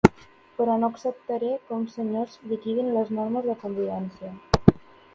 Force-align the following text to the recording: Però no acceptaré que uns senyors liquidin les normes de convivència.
Però 0.61 0.77
no 0.83 0.89
acceptaré 0.93 1.51
que 1.67 1.77
uns 1.79 1.93
senyors 1.99 2.39
liquidin 2.55 2.93
les 2.99 3.15
normes 3.21 3.49
de 3.53 3.61
convivència. 3.67 4.37